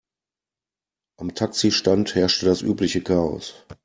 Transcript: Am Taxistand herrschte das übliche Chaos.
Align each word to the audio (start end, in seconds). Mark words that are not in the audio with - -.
Am 1.19 1.35
Taxistand 1.35 2.15
herrschte 2.15 2.47
das 2.47 2.63
übliche 2.63 3.03
Chaos. 3.03 3.67